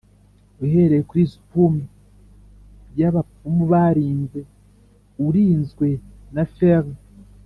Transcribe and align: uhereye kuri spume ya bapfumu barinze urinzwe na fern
uhereye 0.63 1.03
kuri 1.09 1.23
spume 1.33 1.83
ya 2.99 3.09
bapfumu 3.15 3.63
barinze 3.71 4.41
urinzwe 5.27 5.87
na 6.33 6.43
fern 6.55 6.89